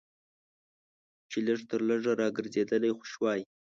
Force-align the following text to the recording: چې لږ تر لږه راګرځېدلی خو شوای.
چې 1.29 1.37
لږ 1.47 1.59
تر 1.69 1.81
لږه 1.89 2.11
راګرځېدلی 2.21 2.91
خو 2.97 3.03
شوای. 3.13 3.41